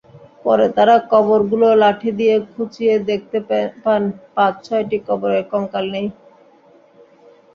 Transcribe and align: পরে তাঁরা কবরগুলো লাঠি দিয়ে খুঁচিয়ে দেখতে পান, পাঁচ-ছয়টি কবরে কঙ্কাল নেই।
পরে 0.45 0.65
তাঁরা 0.75 0.95
কবরগুলো 1.11 1.67
লাঠি 1.81 2.09
দিয়ে 2.19 2.35
খুঁচিয়ে 2.51 2.95
দেখতে 3.09 3.37
পান, 3.83 4.01
পাঁচ-ছয়টি 4.35 4.97
কবরে 5.07 5.39
কঙ্কাল 5.51 5.85
নেই। 5.95 6.07